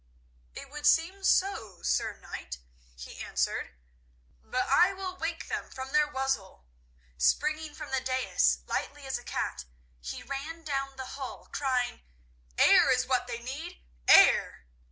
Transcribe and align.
"It 0.55 0.71
would 0.71 0.87
seem 0.87 1.23
so, 1.23 1.83
Sir 1.83 2.17
Knight," 2.17 2.57
he 2.95 3.17
answered; 3.21 3.75
"but 4.43 4.65
I 4.67 4.93
will 4.93 5.15
wake 5.15 5.47
them 5.47 5.69
from 5.69 5.91
their 5.91 6.07
wassail." 6.09 6.65
Springing 7.19 7.75
from 7.75 7.91
the 7.91 8.01
dais 8.01 8.61
lightly 8.65 9.05
as 9.05 9.19
a 9.19 9.23
cat, 9.23 9.65
he 9.99 10.23
ran 10.23 10.63
down 10.63 10.95
the 10.95 11.05
hall 11.21 11.45
crying, 11.51 12.01
"Air 12.57 12.89
is 12.89 13.05
what 13.05 13.27
they 13.27 13.43
need. 13.43 13.83
Air!" 14.07 14.65